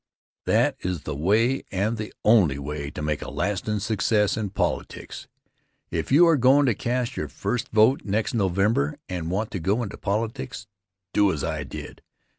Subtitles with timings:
[0.45, 5.27] That is the way and the only way to' make a lastin' success in politics.
[5.91, 9.83] If you are goin' to cast your first vote next November and want to go
[9.83, 10.65] into politics,
[11.13, 12.01] do as I did.